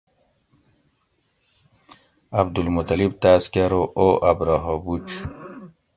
عدالمطلب 2.39 3.11
تاس 3.21 3.43
کہ 3.51 3.61
ارو 3.65 3.81
او 3.99 4.07
ابرھہ 4.29 4.67
بُج 4.83 5.07